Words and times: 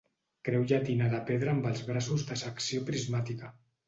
Creu 0.47 0.63
llatina 0.69 1.09
de 1.11 1.19
pedra 1.27 1.53
amb 1.55 1.67
els 1.71 1.83
braços 1.89 2.23
de 2.31 2.39
secció 2.45 2.81
prismàtica. 2.89 3.51